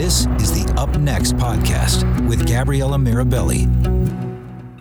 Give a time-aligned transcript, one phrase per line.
[0.00, 3.68] This is the Up Next podcast with Gabriella Mirabelli.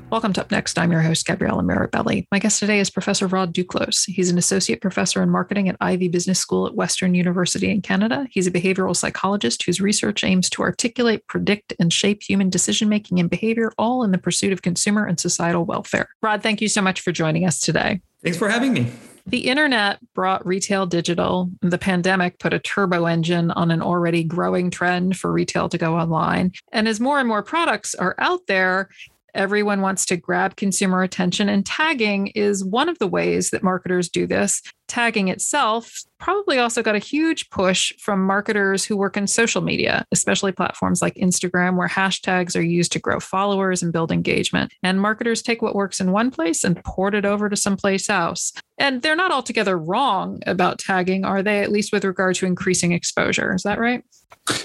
[0.10, 0.80] Welcome to Up Next.
[0.80, 2.26] I'm your host, Gabriella Mirabelli.
[2.32, 4.10] My guest today is Professor Rod Duclos.
[4.10, 8.30] He's an associate professor in marketing at Ivey Business School at Western University in Canada.
[8.32, 13.20] He's a behavioral psychologist whose research aims to articulate, predict, and shape human decision making
[13.20, 16.08] and behavior, all in the pursuit of consumer and societal welfare.
[16.22, 18.00] Rod, thank you so much for joining us today.
[18.24, 18.90] Thanks for having me.
[19.30, 21.52] The internet brought retail digital.
[21.62, 25.96] The pandemic put a turbo engine on an already growing trend for retail to go
[25.96, 26.54] online.
[26.72, 28.90] And as more and more products are out there,
[29.34, 34.10] Everyone wants to grab consumer attention, and tagging is one of the ways that marketers
[34.10, 34.62] do this.
[34.90, 40.04] Tagging itself probably also got a huge push from marketers who work in social media,
[40.12, 44.74] especially platforms like Instagram, where hashtags are used to grow followers and build engagement.
[44.82, 48.52] And marketers take what works in one place and port it over to someplace else.
[48.80, 51.62] And they're not altogether wrong about tagging, are they?
[51.62, 53.54] At least with regard to increasing exposure.
[53.54, 54.04] Is that right?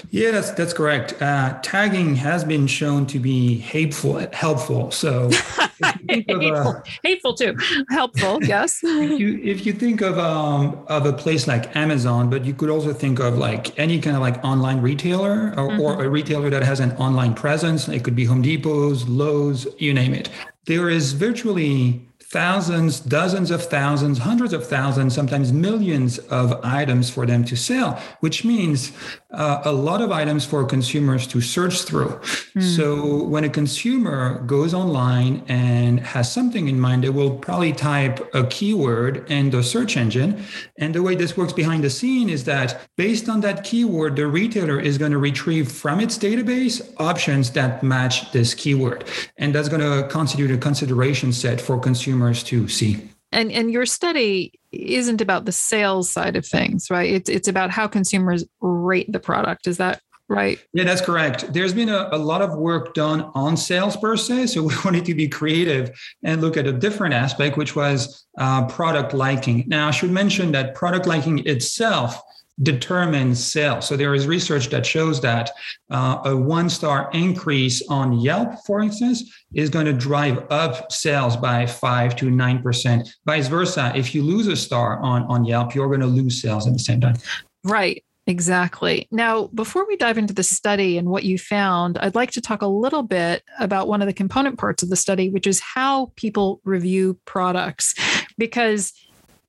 [0.09, 1.21] Yeah, that's that's correct.
[1.21, 4.89] Uh, tagging has been shown to be hateful, helpful.
[4.89, 5.29] So,
[6.09, 7.55] hateful, a, hateful too,
[7.89, 8.43] helpful.
[8.43, 8.79] Yes.
[8.83, 12.69] if you if you think of um, of a place like Amazon, but you could
[12.69, 15.81] also think of like any kind of like online retailer or, mm-hmm.
[15.81, 17.87] or a retailer that has an online presence.
[17.87, 20.29] It could be Home Depot's, Lowe's, you name it.
[20.65, 27.25] There is virtually thousands, dozens of thousands, hundreds of thousands, sometimes millions of items for
[27.25, 28.91] them to sell, which means
[29.31, 32.19] uh, a lot of items for consumers to search through.
[32.55, 32.75] Mm.
[32.75, 38.17] So when a consumer goes online and has something in mind, they will probably type
[38.33, 40.43] a keyword in the search engine.
[40.79, 44.27] And the way this works behind the scene is that based on that keyword, the
[44.27, 49.05] retailer is going to retrieve from its database options that match this keyword.
[49.37, 53.09] And that's going to constitute a consideration set for consumers to see.
[53.31, 57.11] And and your study isn't about the sales side of things right?
[57.11, 59.67] It's it's about how consumers rate the product.
[59.67, 60.59] Is that right?
[60.73, 61.53] Yeah that's correct.
[61.53, 65.05] There's been a, a lot of work done on sales per se so we wanted
[65.05, 65.91] to be creative
[66.23, 69.63] and look at a different aspect which was uh, product liking.
[69.67, 72.21] Now i should mention that product liking itself
[72.63, 73.87] determines sales.
[73.87, 75.51] So there is research that shows that
[75.89, 79.23] uh, a one star increase on Yelp, for instance,
[79.53, 83.09] is going to drive up sales by five to nine percent.
[83.25, 86.67] Vice versa, if you lose a star on on Yelp, you're going to lose sales
[86.67, 87.15] at the same time.
[87.63, 88.03] Right.
[88.27, 89.07] Exactly.
[89.11, 92.63] Now, before we dive into the study and what you found, I'd like to talk
[92.63, 96.11] a little bit about one of the component parts of the study, which is how
[96.15, 97.93] people review products.
[98.37, 98.93] Because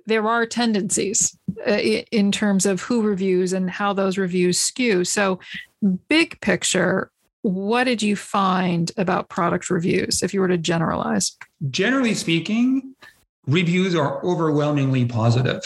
[0.06, 1.37] there are tendencies
[1.67, 5.05] uh, in terms of who reviews and how those reviews skew.
[5.05, 5.41] So,
[6.09, 7.11] big picture,
[7.43, 11.37] what did you find about product reviews if you were to generalize?
[11.71, 12.94] Generally speaking,
[13.47, 15.62] reviews are overwhelmingly positive.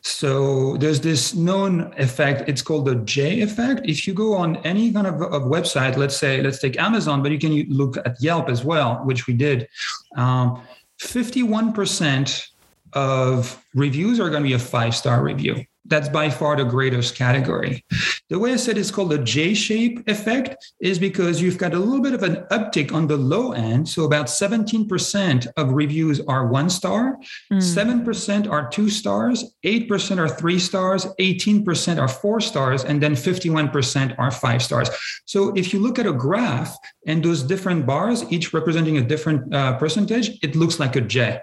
[0.00, 2.48] So there's this known effect.
[2.48, 3.82] It's called the J effect.
[3.84, 7.30] If you go on any kind of, of website, let's say, let's take Amazon, but
[7.30, 9.68] you can look at Yelp as well, which we did.
[10.16, 10.62] Um,
[11.00, 12.48] 51%
[12.92, 15.64] of reviews are going to be a five star review.
[15.84, 17.84] That's by far the greatest category.
[18.30, 21.78] The way I said it's called the J shape effect is because you've got a
[21.78, 23.88] little bit of an uptick on the low end.
[23.88, 27.18] So about 17% of reviews are one star,
[27.52, 27.58] mm.
[27.58, 34.18] 7% are two stars, 8% are three stars, 18% are four stars, and then 51%
[34.18, 34.88] are five stars.
[35.24, 36.76] So if you look at a graph
[37.08, 41.40] and those different bars, each representing a different uh, percentage, it looks like a J.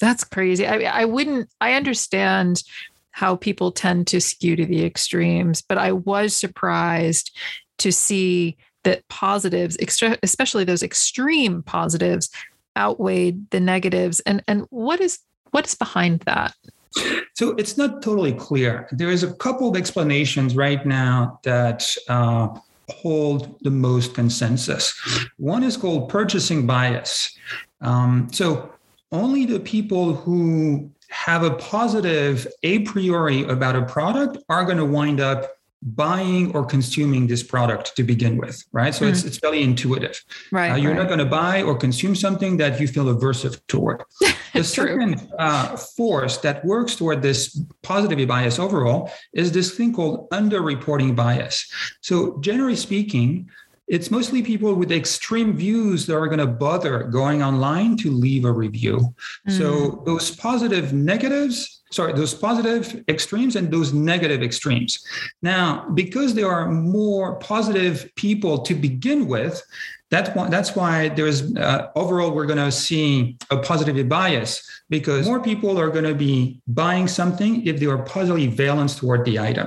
[0.00, 0.66] That's crazy.
[0.66, 2.62] I I wouldn't I understand
[3.12, 7.36] how people tend to skew to the extremes, but I was surprised
[7.78, 9.76] to see that positives,
[10.22, 12.30] especially those extreme positives,
[12.76, 14.20] outweighed the negatives.
[14.20, 15.18] And and what is
[15.50, 16.54] what is behind that?
[17.34, 18.88] So it's not totally clear.
[18.92, 22.48] There is a couple of explanations right now that uh,
[22.88, 24.98] hold the most consensus.
[25.36, 27.36] One is called purchasing bias.
[27.80, 28.72] Um, so
[29.12, 34.84] only the people who have a positive a priori about a product are going to
[34.84, 35.50] wind up
[35.82, 38.94] buying or consuming this product to begin with right?
[38.94, 39.10] So mm.
[39.10, 40.22] it's it's fairly intuitive.
[40.52, 40.98] Right uh, you're right.
[40.98, 44.02] not going to buy or consume something that you feel aversive toward.
[44.52, 50.28] The second uh, force that works toward this positive bias overall is this thing called
[50.30, 51.70] underreporting bias.
[52.00, 53.48] So generally speaking
[53.90, 58.44] it's mostly people with extreme views that are going to bother going online to leave
[58.44, 59.12] a review.
[59.48, 59.58] Mm.
[59.58, 65.04] So those positive negatives, sorry, those positive extremes and those negative extremes.
[65.42, 69.60] Now, because there are more positive people to begin with,
[70.08, 75.26] that's why, that's why there's uh, overall we're going to see a positive bias because
[75.26, 79.40] more people are going to be buying something if they are positively valenced toward the
[79.40, 79.66] item.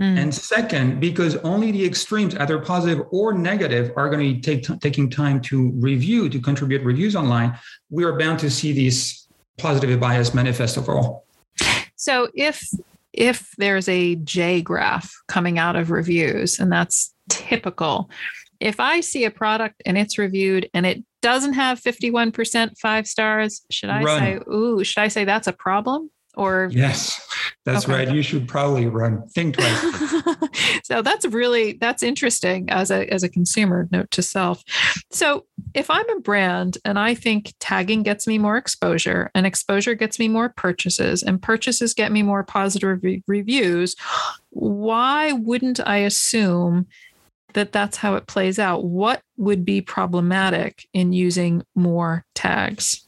[0.00, 0.18] Mm.
[0.18, 4.64] And second, because only the extremes, either positive or negative, are going to be take,
[4.64, 7.56] t- taking time to review, to contribute reviews online,
[7.90, 11.24] we are bound to see these positive bias manifest overall.
[11.96, 12.68] So if
[13.12, 18.10] if there's a J graph coming out of reviews, and that's typical,
[18.60, 23.62] if I see a product and it's reviewed and it doesn't have 51% five stars,
[23.70, 24.18] should I Run.
[24.18, 26.10] say, ooh, should I say that's a problem?
[26.36, 27.20] Or yes,
[27.64, 28.06] that's okay.
[28.06, 28.14] right.
[28.14, 29.26] You should probably run.
[29.28, 30.82] Think twice.
[30.84, 34.62] so that's really that's interesting as a as a consumer note to self.
[35.10, 39.94] So if I'm a brand and I think tagging gets me more exposure and exposure
[39.94, 43.96] gets me more purchases and purchases get me more positive re- reviews,
[44.50, 46.86] why wouldn't I assume
[47.54, 48.84] that that's how it plays out.
[48.84, 53.03] What would be problematic in using more tags?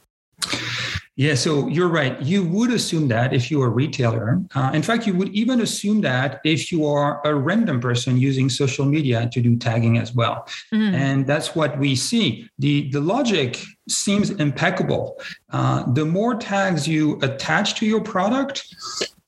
[1.17, 2.21] Yeah, so you're right.
[2.21, 4.43] You would assume that if you're a retailer.
[4.55, 8.51] Uh, in fact, you would even assume that if you are a random person using
[8.51, 10.47] social media to do tagging as well.
[10.75, 10.95] Mm-hmm.
[10.95, 12.51] And that's what we see.
[12.59, 15.19] The, the logic seems impeccable.
[15.51, 18.67] Uh, the more tags you attach to your product,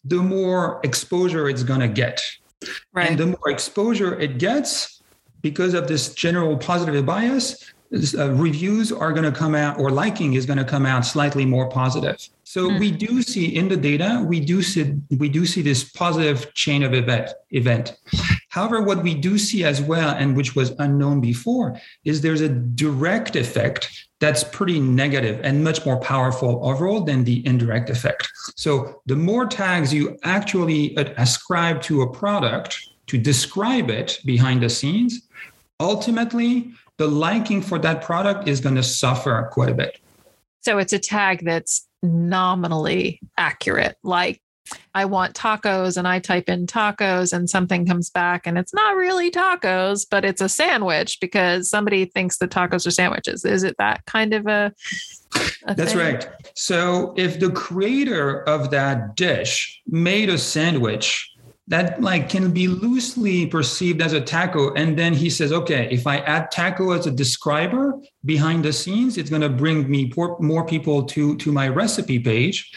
[0.05, 2.20] the more exposure it's going to get.
[2.93, 3.08] Right.
[3.08, 5.02] And the more exposure it gets,
[5.40, 10.35] because of this general positive bias, uh, reviews are going to come out or liking
[10.35, 12.17] is going to come out slightly more positive.
[12.44, 12.79] So mm.
[12.79, 16.82] we do see in the data, we do see we do see this positive chain
[16.82, 17.96] of event event.
[18.50, 22.49] However, what we do see as well, and which was unknown before, is there's a
[22.49, 28.29] direct effect that's pretty negative and much more powerful overall than the indirect effect.
[28.56, 34.69] So the more tags you actually ascribe to a product to describe it behind the
[34.69, 35.29] scenes,
[35.81, 39.99] ultimately the liking for that product is going to suffer quite a bit.
[40.61, 43.97] So it's a tag that's nominally accurate.
[44.03, 44.43] Like
[44.95, 48.97] I want tacos and I type in tacos and something comes back and it's not
[48.97, 53.45] really tacos, but it's a sandwich because somebody thinks the tacos are sandwiches.
[53.45, 54.73] Is it that kind of a,
[55.67, 56.15] a That's thing?
[56.15, 56.29] right.
[56.55, 61.33] So if the creator of that dish made a sandwich
[61.69, 64.73] that like can be loosely perceived as a taco.
[64.75, 67.94] And then he says okay if i add taco as a describer
[68.25, 72.70] behind the scenes it's going to bring me more people to to my recipe page.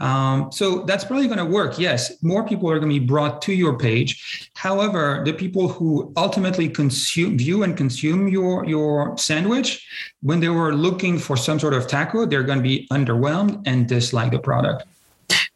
[0.00, 1.78] Um, so that's probably going to work.
[1.78, 4.50] Yes more people are going to be brought to your page.
[4.54, 9.86] However the people who ultimately consume view and consume your your sandwich
[10.22, 13.88] when they were looking for some sort of taco they're going to be underwhelmed and
[13.88, 14.84] dislike the product.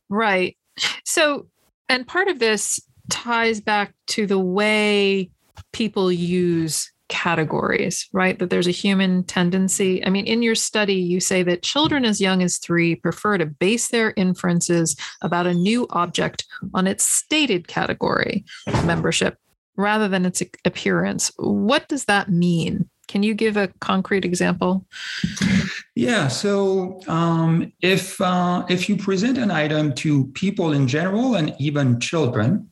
[0.08, 0.56] Right.
[1.05, 1.46] So
[1.88, 2.81] and part of this
[3.11, 5.31] ties back to the way
[5.73, 8.38] people use categories, right?
[8.38, 10.05] That there's a human tendency.
[10.05, 13.46] I mean, in your study, you say that children as young as three prefer to
[13.46, 16.44] base their inferences about a new object
[16.75, 18.44] on its stated category
[18.84, 19.38] membership
[19.76, 21.32] rather than its appearance.
[21.37, 22.91] What does that mean?
[23.08, 24.84] Can you give a concrete example?
[25.94, 26.29] Yeah.
[26.29, 31.98] So um, if uh, if you present an item to people in general and even
[31.98, 32.70] children,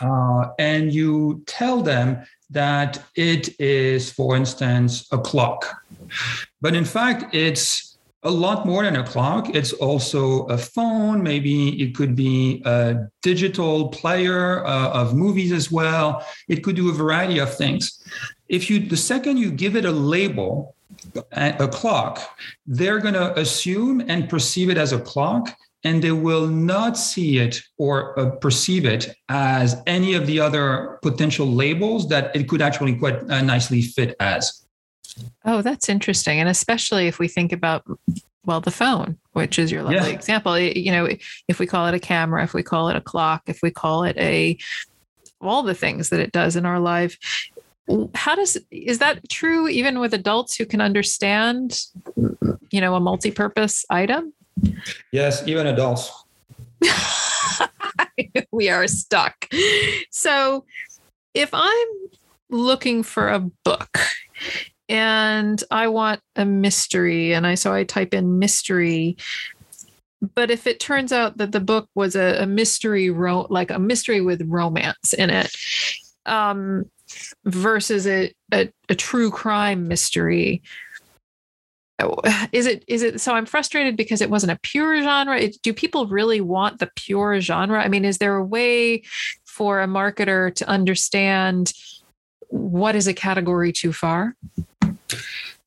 [0.00, 5.82] uh, and you tell them that it is, for instance, a clock,
[6.60, 7.89] but in fact it's
[8.22, 9.54] a lot more than a clock.
[9.54, 11.22] It's also a phone.
[11.22, 16.26] Maybe it could be a digital player uh, of movies as well.
[16.48, 18.00] It could do a variety of things
[18.50, 20.74] if you the second you give it a label
[21.32, 22.36] a clock
[22.66, 27.38] they're going to assume and perceive it as a clock and they will not see
[27.38, 32.60] it or uh, perceive it as any of the other potential labels that it could
[32.60, 34.66] actually quite uh, nicely fit as
[35.44, 36.40] oh that's interesting.
[36.40, 37.84] And especially if we think about
[38.44, 40.06] well the phone which is your lovely yeah.
[40.06, 40.58] example.
[40.58, 41.08] You know
[41.48, 44.04] if we call it a camera if we call it a clock if we call
[44.04, 44.58] it a
[45.40, 47.16] all the things that it does in our life
[48.14, 51.80] how does is that true even with adults who can understand
[52.70, 54.32] you know a multi-purpose item?
[55.12, 56.12] Yes even adults.
[58.52, 59.48] We are stuck.
[60.10, 60.64] So
[61.34, 61.88] if i'm
[62.50, 63.98] looking for a book
[64.90, 67.32] and i want a mystery.
[67.32, 69.16] And i so i type in mystery.
[70.34, 73.78] But if it turns out that the book was a, a mystery ro- like a
[73.78, 75.54] mystery with romance in it
[76.26, 76.84] um
[77.46, 80.62] versus a, a, a true crime mystery
[82.52, 85.38] is it is it so i'm frustrated because it wasn't a pure genre.
[85.38, 87.82] It, do people really want the pure genre?
[87.82, 89.02] I mean is there a way
[89.44, 91.72] for a marketer to understand
[92.48, 94.34] what is a category too far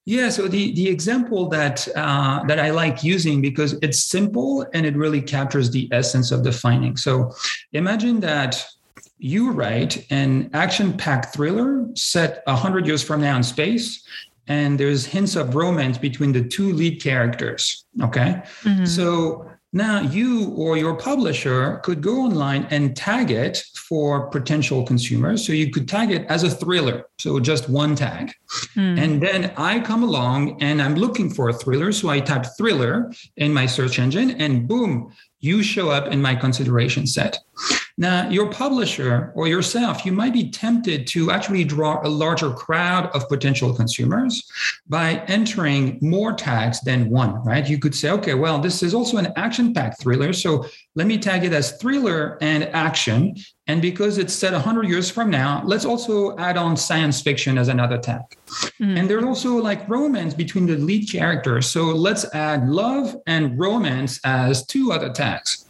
[0.05, 4.85] yeah, so the the example that uh, that I like using because it's simple and
[4.85, 6.97] it really captures the essence of the finding.
[6.97, 7.31] So
[7.71, 8.65] imagine that
[9.17, 14.03] you write an action-packed thriller set hundred years from now in space,
[14.47, 17.85] and there's hints of romance between the two lead characters.
[18.01, 18.83] Okay, mm-hmm.
[18.83, 23.57] so now, you or your publisher could go online and tag it
[23.89, 25.45] for potential consumers.
[25.45, 28.33] So you could tag it as a thriller, so just one tag.
[28.75, 29.03] Mm.
[29.03, 31.91] And then I come along and I'm looking for a thriller.
[31.91, 36.35] So I type thriller in my search engine, and boom, you show up in my
[36.35, 37.39] consideration set.
[37.97, 43.07] Now, your publisher or yourself, you might be tempted to actually draw a larger crowd
[43.13, 44.43] of potential consumers
[44.87, 47.67] by entering more tags than one, right?
[47.67, 50.33] You could say, okay, well, this is also an action packed thriller.
[50.33, 53.35] So let me tag it as thriller and action.
[53.67, 57.69] And because it's set 100 years from now, let's also add on science fiction as
[57.69, 58.23] another tag.
[58.81, 58.99] Mm.
[58.99, 61.67] And there's also like romance between the lead characters.
[61.67, 65.65] So let's add love and romance as two other tags.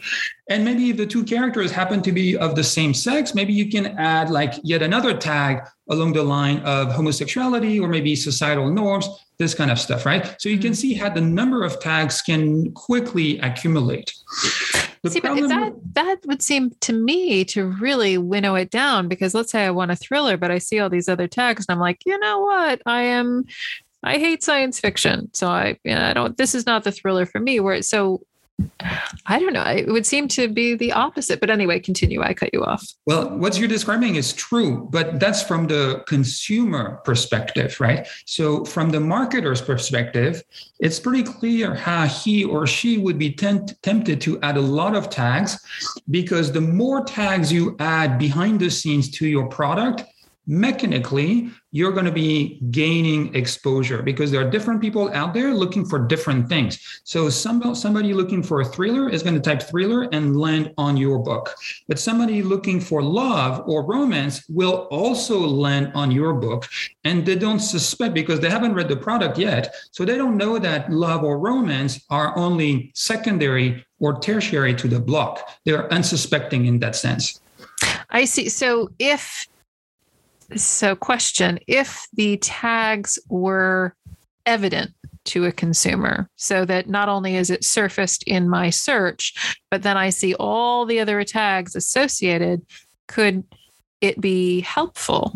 [0.49, 3.69] And maybe if the two characters happen to be of the same sex, maybe you
[3.69, 5.59] can add like yet another tag
[5.89, 9.07] along the line of homosexuality or maybe societal norms,
[9.37, 10.35] this kind of stuff, right?
[10.39, 10.73] So you can mm-hmm.
[10.73, 14.13] see how the number of tags can quickly accumulate.
[15.03, 19.33] The see, but that that would seem to me to really winnow it down because
[19.33, 21.81] let's say I want a thriller, but I see all these other tags and I'm
[21.81, 22.81] like, you know what?
[22.85, 23.43] I am
[24.03, 25.29] I hate science fiction.
[25.33, 27.59] So I, you know, I don't, this is not the thriller for me.
[27.59, 28.21] Where so
[29.25, 29.63] I don't know.
[29.63, 31.39] It would seem to be the opposite.
[31.39, 32.21] But anyway, continue.
[32.21, 32.85] I cut you off.
[33.05, 38.07] Well, what you're describing is true, but that's from the consumer perspective, right?
[38.25, 40.43] So, from the marketer's perspective,
[40.79, 44.95] it's pretty clear how he or she would be tempt- tempted to add a lot
[44.95, 45.59] of tags
[46.09, 50.03] because the more tags you add behind the scenes to your product,
[50.45, 55.85] mechanically you're going to be gaining exposure because there are different people out there looking
[55.85, 57.01] for different things.
[57.03, 60.97] So some, somebody looking for a thriller is going to type thriller and land on
[60.97, 61.55] your book.
[61.87, 66.67] But somebody looking for love or romance will also land on your book
[67.03, 69.73] and they don't suspect because they haven't read the product yet.
[69.91, 74.99] So they don't know that love or romance are only secondary or tertiary to the
[74.99, 75.49] block.
[75.65, 77.39] They're unsuspecting in that sense.
[78.09, 78.49] I see.
[78.49, 79.47] So if
[80.59, 83.95] so, question if the tags were
[84.45, 84.91] evident
[85.25, 89.97] to a consumer so that not only is it surfaced in my search, but then
[89.97, 92.61] I see all the other tags associated,
[93.07, 93.43] could
[94.01, 95.33] it be helpful?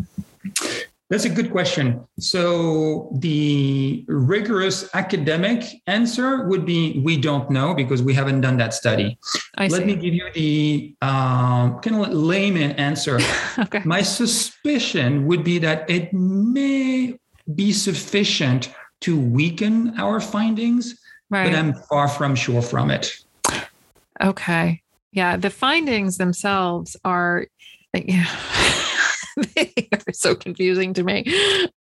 [1.10, 2.06] That's a good question.
[2.18, 8.74] So the rigorous academic answer would be we don't know because we haven't done that
[8.74, 9.18] study.
[9.56, 9.84] I Let see.
[9.86, 13.20] me give you the um, kind of layman answer.
[13.58, 13.80] okay.
[13.86, 17.18] My suspicion would be that it may
[17.54, 21.00] be sufficient to weaken our findings,
[21.30, 21.50] right.
[21.50, 23.16] but I'm far from sure from it.
[24.20, 24.82] Okay.
[25.12, 27.46] Yeah, the findings themselves are.
[27.94, 28.26] Yeah.
[29.54, 31.24] they are so confusing to me.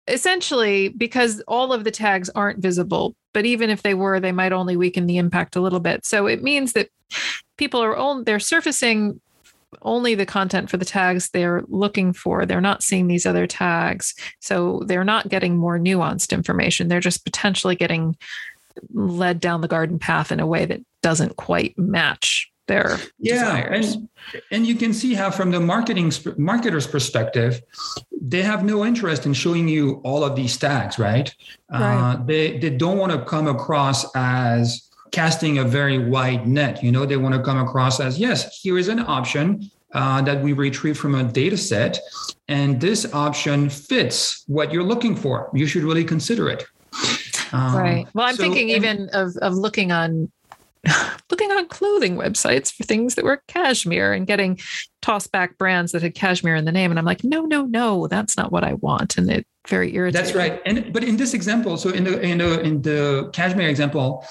[0.08, 4.54] Essentially, because all of the tags aren't visible, but even if they were, they might
[4.54, 6.06] only weaken the impact a little bit.
[6.06, 6.89] So it means that
[7.58, 9.20] people are only they're surfacing
[9.82, 12.46] only the content for the tags they're looking for.
[12.46, 14.13] They're not seeing these other tags.
[14.39, 16.88] So they're not getting more nuanced information.
[16.88, 18.16] They're just potentially getting
[18.94, 23.96] led down the garden path in a way that doesn't quite match their yeah desires.
[23.96, 24.10] and
[24.52, 27.62] and you can see how from the marketing marketer's perspective
[28.22, 31.34] they have no interest in showing you all of these tags right,
[31.72, 32.14] right.
[32.14, 36.92] Uh, they they don't want to come across as casting a very wide net you
[36.92, 37.06] know?
[37.06, 40.98] They want to come across as yes here is an option uh, that we retrieve
[40.98, 42.00] from a data set
[42.50, 45.50] and this option fits what you're looking for.
[45.54, 46.66] You should really consider it.
[47.54, 48.08] Um, right.
[48.14, 50.30] Well i'm so, thinking even of, of looking on
[51.29, 54.60] looking on clothing websites for things that were cashmere and getting
[55.01, 56.91] tossed back brands that had cashmere in the name.
[56.91, 59.17] And I'm like, no, no, no, that's not what I want.
[59.17, 60.24] And it very irritating.
[60.24, 60.62] That's right.
[60.65, 64.25] And but in this example, so in the in the in the cashmere example,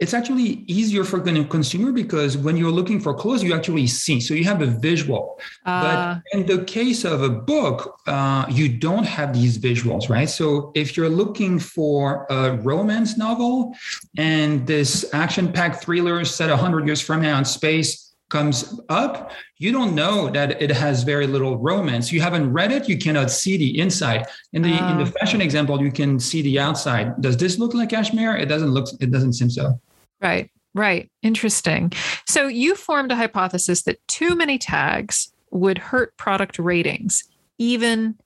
[0.00, 4.20] it's actually easier for the consumer because when you're looking for clothes, you actually see.
[4.20, 5.38] So you have a visual.
[5.64, 6.20] Uh, but ah.
[6.32, 10.28] in the case of a book, uh, you don't have these visuals, right?
[10.28, 13.74] So if you're looking for a romance novel
[14.18, 19.70] and this action packed thriller set 100 years from now in space, comes up, you
[19.70, 22.10] don't know that it has very little romance.
[22.10, 24.26] You haven't read it, you cannot see the inside.
[24.52, 27.20] In the in the fashion example, you can see the outside.
[27.20, 28.36] Does this look like cashmere?
[28.36, 28.88] It doesn't look.
[29.00, 29.80] It doesn't seem so.
[30.24, 30.50] Right.
[30.74, 31.10] Right.
[31.22, 31.92] Interesting.
[32.26, 37.22] So you formed a hypothesis that too many tags would hurt product ratings,
[37.58, 38.16] even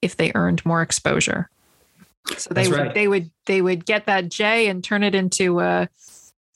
[0.00, 1.48] if they earned more exposure.
[2.36, 2.94] So they That's would right.
[2.94, 5.88] they would they would get that J and turn it into a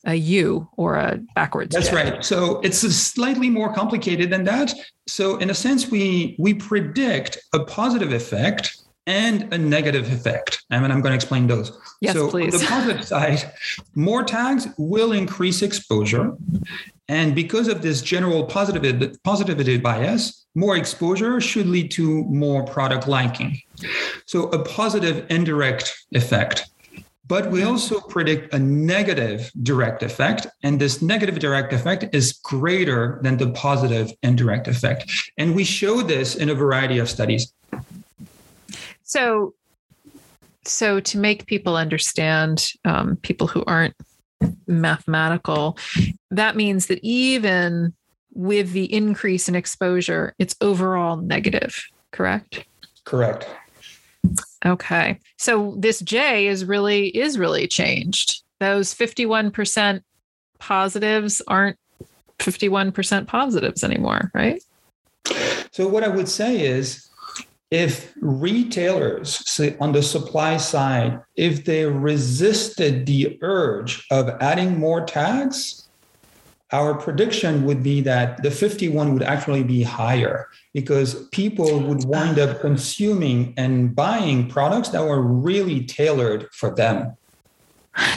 [0.04, 1.74] a U or a backwards.
[1.74, 1.94] That's J.
[1.94, 2.24] right.
[2.24, 4.72] So it's a slightly more complicated than that.
[5.06, 10.64] So in a sense, we we predict a positive effect and a negative effect.
[10.70, 11.78] I mean, I'm going to explain those.
[12.00, 12.54] Yes, so please.
[12.54, 13.52] on the positive side,
[13.94, 16.36] more tags will increase exposure.
[17.08, 23.06] And because of this general positivity, positivity bias, more exposure should lead to more product
[23.06, 23.60] liking.
[24.26, 26.68] So a positive indirect effect.
[27.28, 30.46] But we also predict a negative direct effect.
[30.62, 35.10] And this negative direct effect is greater than the positive indirect effect.
[35.36, 37.52] And we show this in a variety of studies.
[39.06, 39.54] So,
[40.64, 43.94] so to make people understand, um, people who aren't
[44.66, 45.78] mathematical,
[46.30, 47.94] that means that even
[48.34, 51.86] with the increase in exposure, it's overall negative.
[52.10, 52.64] Correct.
[53.04, 53.48] Correct.
[54.64, 55.20] Okay.
[55.36, 58.42] So this J is really is really changed.
[58.58, 60.02] Those 51%
[60.58, 61.78] positives aren't
[62.40, 64.62] 51% positives anymore, right?
[65.70, 67.08] So, what I would say is
[67.70, 75.04] if retailers say on the supply side, if they resisted the urge of adding more
[75.04, 75.88] tags,
[76.72, 82.38] our prediction would be that the 51 would actually be higher because people would wind
[82.38, 87.16] up consuming and buying products that were really tailored for them.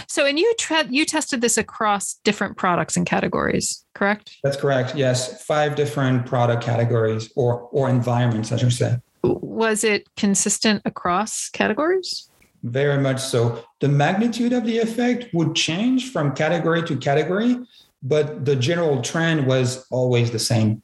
[0.08, 4.36] So, and you tra- you tested this across different products and categories, correct?
[4.44, 4.96] That's correct.
[4.96, 8.98] Yes, five different product categories or or environments, I should say.
[9.23, 12.29] Was it consistent across categories?
[12.63, 13.63] Very much so.
[13.79, 17.58] The magnitude of the effect would change from category to category,
[18.03, 20.82] but the general trend was always the same.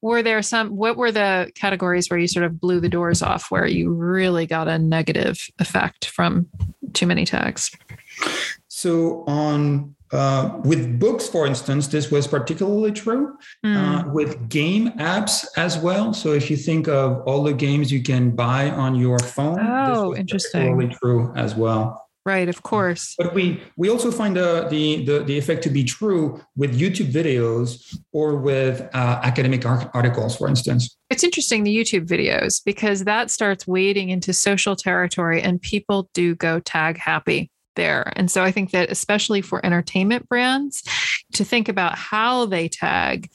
[0.00, 3.50] Were there some, what were the categories where you sort of blew the doors off,
[3.50, 6.48] where you really got a negative effect from
[6.92, 7.70] too many tags?
[8.68, 13.36] So on uh, with books, for instance, this was particularly true.
[13.64, 13.76] Mm.
[13.76, 16.12] Uh, with game apps as well.
[16.12, 19.98] So if you think of all the games you can buy on your phone, this
[19.98, 20.76] Oh, interesting.
[20.76, 21.98] particularly true as well.
[22.24, 23.14] right, of course.
[23.18, 27.10] But we we also find the the the, the effect to be true with YouTube
[27.10, 27.68] videos
[28.12, 30.96] or with uh, academic ar- articles, for instance.
[31.10, 36.34] It's interesting, the YouTube videos, because that starts wading into social territory and people do
[36.36, 38.12] go tag happy there.
[38.16, 40.82] And so I think that, especially for entertainment brands,
[41.34, 43.30] to think about how they tag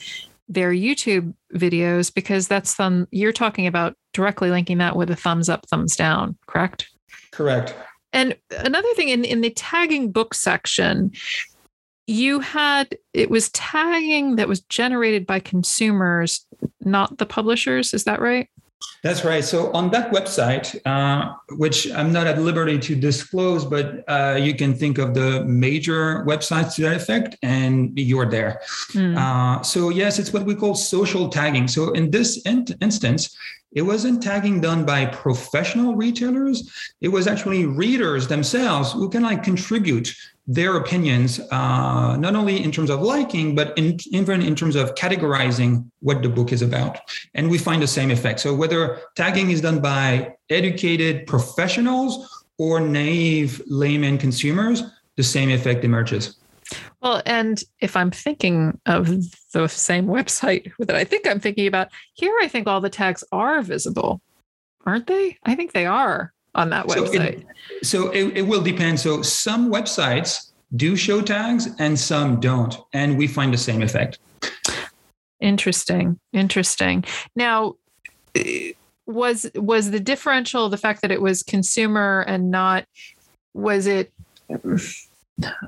[0.50, 5.50] their YouTube videos, because that's some, you're talking about directly linking that with a thumbs
[5.50, 6.90] up, thumbs down, correct?
[7.32, 7.76] Correct.
[8.14, 11.12] And another thing in, in the tagging book section,
[12.08, 16.46] you had it was tagging that was generated by consumers,
[16.80, 17.94] not the publishers.
[17.94, 18.50] Is that right?
[19.04, 19.44] That's right.
[19.44, 24.56] So on that website, uh, which I'm not at liberty to disclose, but uh, you
[24.56, 28.62] can think of the major websites to that effect, and you're there.
[28.92, 29.18] Hmm.
[29.18, 31.68] Uh, so yes, it's what we call social tagging.
[31.68, 33.38] So in this in- instance,
[33.74, 36.70] it wasn't tagging done by professional retailers.
[37.00, 40.14] It was actually readers themselves who can like contribute
[40.48, 44.96] their opinions, uh, not only in terms of liking, but in, even in terms of
[44.96, 47.00] categorizing what the book is about.
[47.34, 48.40] And we find the same effect.
[48.40, 54.84] So whether tagging is done by educated professionals or naive layman consumers,
[55.18, 56.38] the same effect emerges.
[57.02, 59.08] Well, and if I'm thinking of
[59.52, 63.24] the same website that I think I'm thinking about, here I think all the tags
[63.34, 64.22] are visible,
[64.86, 65.38] aren't they?
[65.44, 67.46] I think they are on that So website.
[67.70, 69.00] it, so it, it will depend.
[69.00, 72.76] So some websites do show tags and some don't.
[72.94, 74.20] And we find the same effect.
[75.40, 76.20] Interesting.
[76.34, 77.06] Interesting.
[77.36, 77.76] Now,
[79.06, 82.86] was was the differential the fact that it was consumer and not
[83.54, 84.12] was it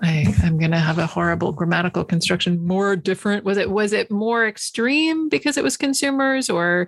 [0.02, 2.65] I, I'm going to have a horrible grammatical construction.
[2.65, 3.69] More different was it?
[3.69, 6.88] Was it more extreme because it was consumers, or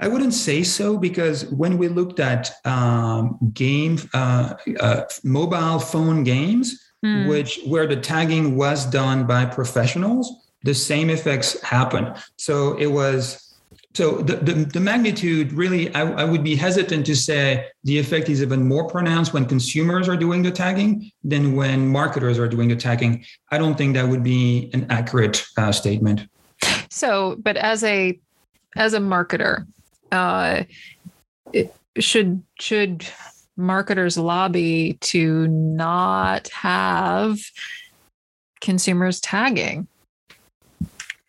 [0.00, 6.24] I wouldn't say so because when we looked at um, game, uh, uh, mobile phone
[6.24, 7.26] games, Hmm.
[7.26, 12.14] which where the tagging was done by professionals, the same effects happen.
[12.38, 13.54] So it was
[13.94, 18.30] so the, the, the, magnitude really I, I, would be hesitant to say the effect
[18.30, 22.68] is even more pronounced when consumers are doing the tagging than when marketers are doing
[22.68, 26.22] the tagging i don't think that would be an accurate uh, statement
[26.90, 28.18] so but as a
[28.76, 29.66] as a marketer
[30.12, 30.64] uh,
[31.98, 33.06] should should
[33.56, 37.38] marketers lobby to not have
[38.60, 39.86] consumers tagging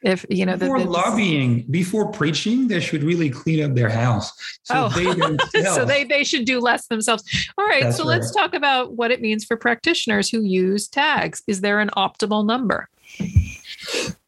[0.01, 4.31] if you know before the, lobbying before preaching they should really clean up their house
[4.63, 5.37] so oh.
[5.51, 7.23] they so they, they should do less themselves
[7.57, 8.09] all right That's so right.
[8.09, 12.45] let's talk about what it means for practitioners who use tags is there an optimal
[12.45, 12.87] number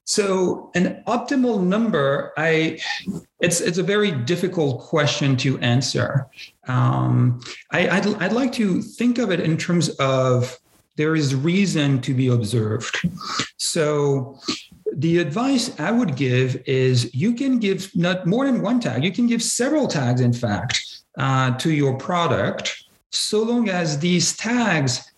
[0.10, 2.80] so an optimal number i
[3.40, 6.28] it's it's a very difficult question to answer.
[6.68, 7.40] Um,
[7.72, 10.58] I, I'd, I'd like to think of it in terms of
[10.96, 12.98] there is reason to be observed.
[13.58, 14.40] So
[14.96, 19.12] the advice I would give is you can give not more than one tag, you
[19.12, 25.12] can give several tags, in fact, uh, to your product, so long as these tags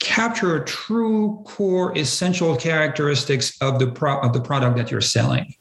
[0.00, 5.54] capture true core essential characteristics of the, pro- of the product that you're selling.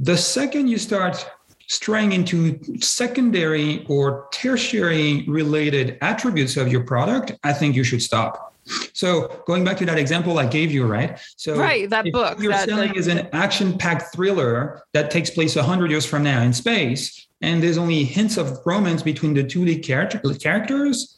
[0.00, 1.28] The second you start
[1.68, 8.54] straying into secondary or tertiary related attributes of your product, I think you should stop.
[8.92, 11.18] So going back to that example I gave you, right?
[11.36, 15.54] So right, that book you're that, uh, selling is an action-packed thriller that takes place
[15.54, 19.64] hundred years from now in space, and there's only hints of romance between the two
[19.64, 21.16] lead character, characters.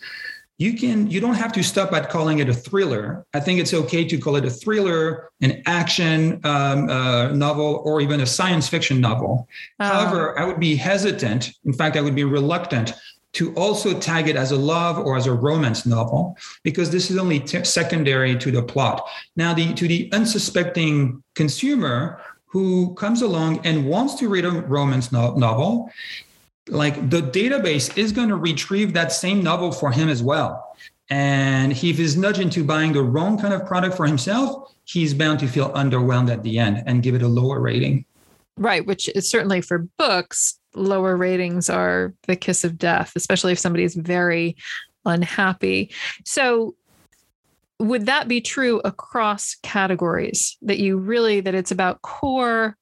[0.61, 3.25] You can you don't have to stop at calling it a thriller.
[3.33, 8.03] I think it's okay to call it a thriller, an action um, uh, novel, or
[8.03, 9.49] even a science fiction novel.
[9.79, 11.53] Uh, However, I would be hesitant.
[11.65, 12.93] In fact, I would be reluctant
[13.33, 17.17] to also tag it as a love or as a romance novel because this is
[17.17, 19.09] only t- secondary to the plot.
[19.37, 25.11] Now, the to the unsuspecting consumer who comes along and wants to read a romance
[25.11, 25.91] no- novel,
[26.71, 30.77] like the database is going to retrieve that same novel for him as well.
[31.11, 35.41] And if he's nudged into buying the wrong kind of product for himself, he's bound
[35.41, 38.05] to feel underwhelmed at the end and give it a lower rating.
[38.57, 43.59] Right, which is certainly for books lower ratings are the kiss of death, especially if
[43.59, 44.57] somebody is very
[45.05, 45.93] unhappy.
[46.25, 46.75] So,
[47.79, 52.77] would that be true across categories that you really that it's about core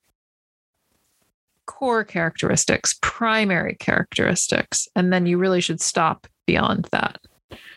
[1.78, 7.18] core characteristics primary characteristics and then you really should stop beyond that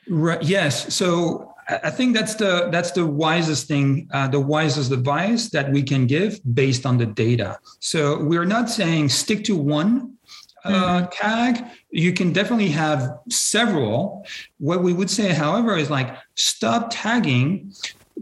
[0.10, 1.48] right yes so
[1.84, 6.06] I think that's the that's the wisest thing, uh, the wisest advice that we can
[6.06, 7.60] give based on the data.
[7.80, 10.18] So we're not saying stick to one
[10.66, 11.06] uh, mm-hmm.
[11.12, 11.66] tag.
[11.92, 14.26] You can definitely have several.
[14.58, 17.74] What we would say, however, is like stop tagging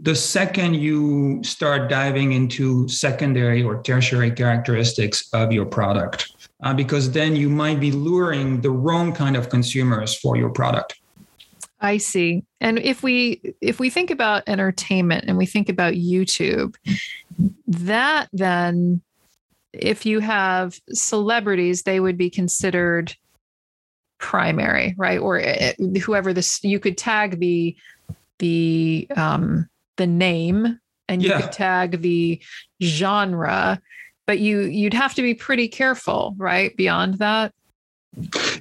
[0.02, 6.32] the second you start diving into secondary or tertiary characteristics of your product,
[6.62, 11.00] uh, because then you might be luring the wrong kind of consumers for your product.
[11.80, 12.44] I see.
[12.60, 16.76] And if we if we think about entertainment and we think about YouTube,
[17.66, 19.00] that then
[19.72, 23.14] if you have celebrities, they would be considered
[24.18, 25.18] primary, right?
[25.18, 27.76] Or eh, eh, whoever this you could tag the
[28.38, 29.69] the um
[30.00, 31.42] the name and you yeah.
[31.42, 32.40] could tag the
[32.82, 33.80] genre,
[34.26, 36.74] but you you'd have to be pretty careful, right?
[36.76, 37.52] Beyond that.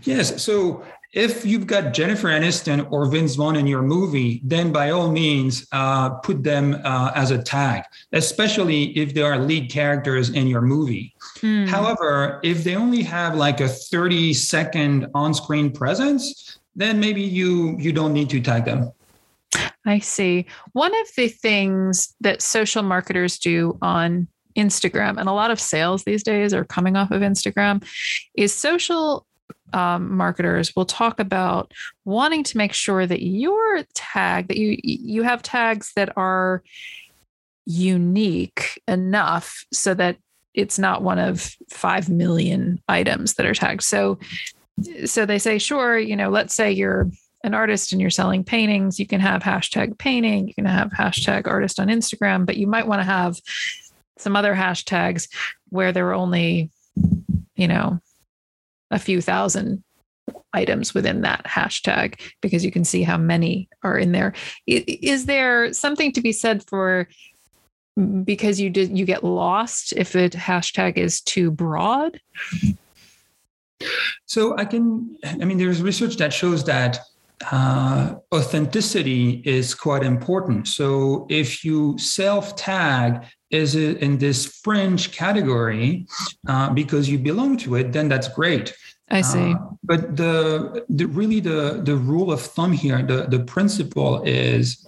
[0.03, 0.43] Yes.
[0.43, 5.09] So if you've got Jennifer Aniston or Vince Vaughn in your movie, then by all
[5.11, 10.45] means uh, put them uh, as a tag, especially if they are lead characters in
[10.45, 11.15] your movie.
[11.39, 11.65] Hmm.
[11.65, 17.77] However, if they only have like a 30 second on screen presence, then maybe you
[17.79, 18.91] you don't need to tag them.
[19.85, 20.45] I see.
[20.73, 26.03] One of the things that social marketers do on Instagram, and a lot of sales
[26.03, 27.83] these days are coming off of Instagram,
[28.35, 29.25] is social
[29.73, 31.73] um, marketers will talk about
[32.05, 36.63] wanting to make sure that your tag that you you have tags that are
[37.65, 40.17] unique enough so that
[40.55, 44.17] it's not one of 5 million items that are tagged so
[45.05, 47.11] so they say sure you know let's say you're
[47.43, 51.47] an artist and you're selling paintings you can have hashtag painting you can have hashtag
[51.47, 53.39] artist on instagram but you might want to have
[54.17, 55.29] some other hashtags
[55.69, 56.69] where there are only
[57.55, 57.99] you know
[58.91, 59.83] a few thousand
[60.53, 64.33] items within that hashtag because you can see how many are in there.
[64.67, 67.07] Is there something to be said for
[67.97, 72.19] mm, because you did you get lost if a hashtag is too broad?
[74.25, 76.99] So I can I mean there's research that shows that
[77.51, 80.67] uh, authenticity is quite important.
[80.67, 86.05] So if you self tag is it in this fringe category
[86.47, 88.75] uh, because you belong to it, then that's great.
[89.09, 89.53] I see.
[89.53, 94.85] Uh, but the, the really the the rule of thumb here, the the principle is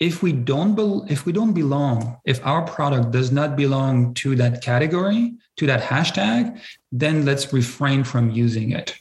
[0.00, 4.34] if we don't be, if we don't belong if our product does not belong to
[4.34, 9.00] that category to that hashtag then let's refrain from using it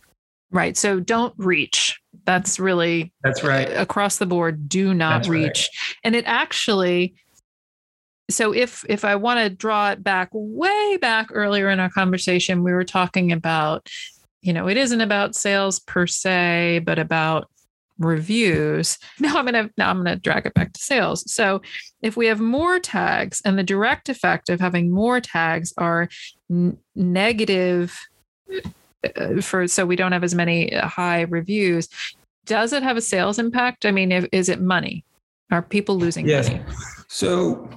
[0.52, 5.48] right so don't reach that's really that's right across the board do not that's reach
[5.48, 5.96] right.
[6.04, 7.16] and it actually
[8.30, 12.64] so if if i want to draw it back way back earlier in our conversation
[12.64, 13.88] we were talking about
[14.42, 17.50] you know it isn't about sales per se but about
[18.00, 18.98] reviews.
[19.20, 21.32] Now I'm going to now I'm going to drag it back to sales.
[21.32, 21.62] So
[22.02, 26.10] if we have more tags and the direct effect of having more tags are
[26.50, 27.98] n- negative
[29.42, 31.90] for so we don't have as many uh, high reviews,
[32.46, 33.86] does it have a sales impact?
[33.86, 35.04] I mean, if, is it money?
[35.52, 36.50] Are people losing yes.
[36.50, 36.64] money?
[37.08, 37.70] So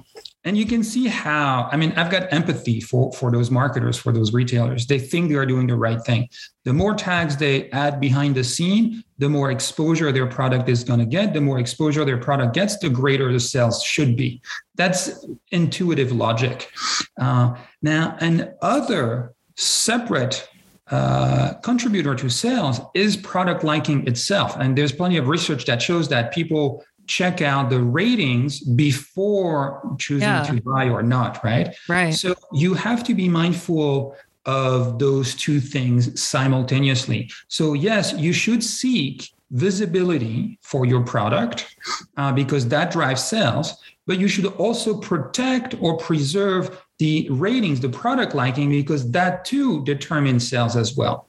[0.47, 4.13] and you can see how i mean i've got empathy for for those marketers for
[4.13, 6.27] those retailers they think they are doing the right thing
[6.63, 10.99] the more tags they add behind the scene the more exposure their product is going
[10.99, 14.41] to get the more exposure their product gets the greater the sales should be
[14.75, 16.71] that's intuitive logic
[17.19, 20.47] uh, now an other separate
[20.91, 24.55] uh, contributor to sales is product liking itself.
[24.57, 30.27] And there's plenty of research that shows that people check out the ratings before choosing
[30.27, 30.43] yeah.
[30.43, 31.75] to buy or not, right?
[31.87, 32.13] Right.
[32.13, 37.29] So you have to be mindful of those two things simultaneously.
[37.49, 41.75] So, yes, you should seek visibility for your product
[42.17, 47.89] uh, because that drives sales, but you should also protect or preserve the ratings, the
[47.89, 51.27] product liking, because that too determines sales as well.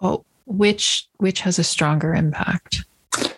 [0.00, 2.84] Well, which which has a stronger impact?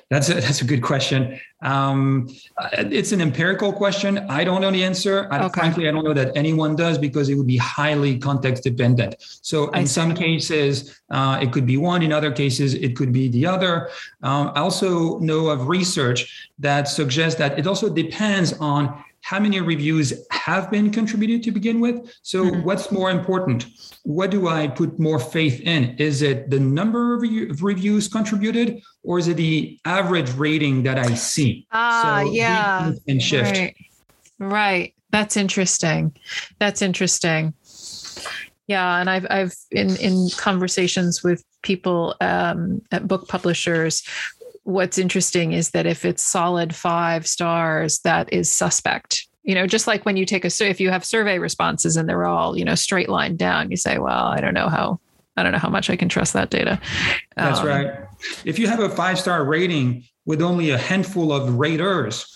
[0.09, 1.41] That's a, that's a good question.
[1.63, 2.29] Um,
[2.73, 4.19] it's an empirical question.
[4.31, 5.27] I don't know the answer.
[5.33, 5.61] I, okay.
[5.61, 9.17] Frankly, I don't know that anyone does because it would be highly context dependent.
[9.19, 12.03] So in some cases, uh, it could be one.
[12.03, 13.91] In other cases, it could be the other.
[14.23, 19.61] Um, I also know of research that suggests that it also depends on how many
[19.61, 21.97] reviews have been contributed to begin with.
[22.23, 22.63] So, mm-hmm.
[22.63, 23.67] what's more important?
[24.05, 25.97] What do I put more faith in?
[25.99, 27.23] Is it the number of
[27.61, 31.67] reviews contributed, or is it the average rating that I see?
[31.73, 32.93] Ah, so yeah.
[33.09, 33.59] And shift.
[33.59, 33.77] Right.
[34.39, 34.95] right.
[35.11, 36.15] That's interesting.
[36.61, 37.53] That's interesting.
[38.69, 44.05] Yeah, and I've I've in in conversations with people um, at book publishers
[44.67, 49.27] what's interesting is that if it's solid five stars, that is suspect.
[49.45, 52.27] You know, just like when you take a if you have survey responses and they're
[52.27, 54.99] all you know straight line down, you say, well, I don't know how
[55.37, 56.81] I don't know how much I can trust that data.
[57.37, 57.95] That's um, right.
[58.45, 62.27] If you have a five star rating with only a handful of raters,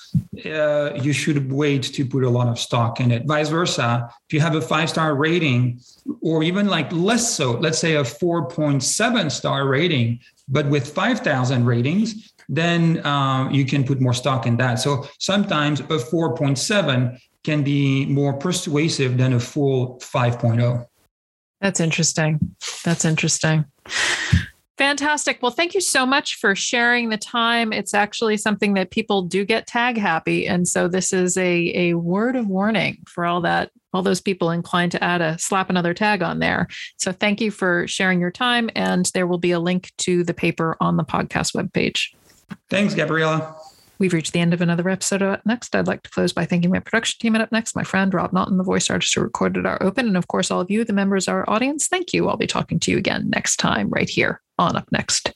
[0.46, 3.26] uh, you should wait to put a lot of stock in it.
[3.26, 5.80] Vice versa, if you have a five star rating,
[6.20, 12.32] or even like less so, let's say a 4.7 star rating, but with 5,000 ratings,
[12.48, 14.76] then um, you can put more stock in that.
[14.76, 20.86] So sometimes a 4.7 can be more persuasive than a full 5.0.
[21.60, 22.56] That's interesting.
[22.84, 23.66] That's interesting.
[24.78, 25.42] Fantastic.
[25.42, 27.70] Well, thank you so much for sharing the time.
[27.70, 30.46] It's actually something that people do get tag happy.
[30.46, 34.50] And so this is a, a word of warning for all that, all those people
[34.50, 36.68] inclined to add a slap another tag on there.
[36.96, 38.70] So thank you for sharing your time.
[38.74, 42.08] And there will be a link to the paper on the podcast webpage.
[42.68, 43.56] Thanks, Gabriella.
[43.98, 45.76] We've reached the end of another episode of Up Next.
[45.76, 48.32] I'd like to close by thanking my production team at Up Next, my friend Rob
[48.32, 50.94] Naughton, the voice artist who recorded our open, and of course, all of you, the
[50.94, 51.86] members of our audience.
[51.86, 52.26] Thank you.
[52.26, 55.34] I'll be talking to you again next time, right here on Up Next.